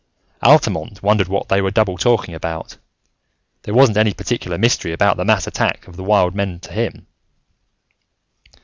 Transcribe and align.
Altamont 0.41 1.03
wondered 1.03 1.27
what 1.27 1.47
they 1.49 1.61
were 1.61 1.69
double 1.69 1.95
talking 1.95 2.33
about. 2.33 2.77
There 3.61 3.73
wasn't 3.75 3.99
any 3.99 4.15
particular 4.15 4.57
mystery 4.57 4.93
about 4.93 5.15
the 5.15 5.25
mass 5.25 5.45
attack 5.45 5.87
of 5.87 5.95
the 5.95 6.03
wild 6.03 6.33
men 6.33 6.59
to 6.61 6.73
him. 6.73 7.05